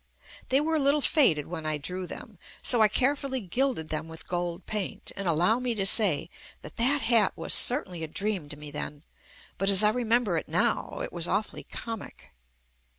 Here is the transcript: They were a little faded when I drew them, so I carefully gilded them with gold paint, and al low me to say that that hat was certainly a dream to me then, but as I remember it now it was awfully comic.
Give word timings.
They 0.49 0.59
were 0.59 0.73
a 0.77 0.79
little 0.79 1.01
faded 1.01 1.45
when 1.45 1.67
I 1.67 1.77
drew 1.77 2.07
them, 2.07 2.39
so 2.63 2.81
I 2.81 2.87
carefully 2.87 3.39
gilded 3.39 3.89
them 3.89 4.07
with 4.07 4.27
gold 4.27 4.65
paint, 4.65 5.11
and 5.15 5.27
al 5.27 5.35
low 5.35 5.59
me 5.59 5.75
to 5.75 5.85
say 5.85 6.31
that 6.63 6.77
that 6.77 7.01
hat 7.01 7.33
was 7.35 7.53
certainly 7.53 8.01
a 8.03 8.07
dream 8.07 8.49
to 8.49 8.57
me 8.57 8.71
then, 8.71 9.03
but 9.59 9.69
as 9.69 9.83
I 9.83 9.89
remember 9.91 10.37
it 10.37 10.49
now 10.49 11.01
it 11.03 11.13
was 11.13 11.27
awfully 11.27 11.65
comic. 11.65 12.31